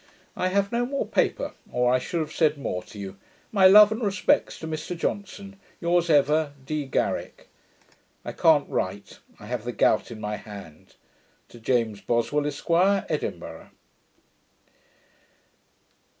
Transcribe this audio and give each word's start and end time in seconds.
I 0.35 0.47
have 0.47 0.71
no 0.71 0.83
more 0.83 1.05
paper, 1.05 1.53
or 1.71 1.93
I 1.93 1.99
should 1.99 2.21
have 2.21 2.31
said 2.33 2.57
more 2.57 2.81
to 2.85 2.97
you. 2.97 3.17
My 3.51 3.67
love 3.67 3.91
and 3.91 4.01
respects 4.03 4.57
to 4.57 4.67
Mr 4.67 4.97
Johnson. 4.97 5.57
Yours 5.79 6.09
ever, 6.09 6.53
D. 6.65 6.87
GARRICK. 6.87 7.47
I 8.25 8.31
can't 8.31 8.67
write. 8.67 9.19
I 9.39 9.45
have 9.45 9.63
the 9.63 9.71
gout 9.71 10.09
in 10.09 10.19
my 10.19 10.37
hand. 10.37 10.95
To 11.49 11.59
James 11.59 12.01
Boswell, 12.01 12.47
Esq., 12.47 12.65
Edinburgh. 12.71 13.69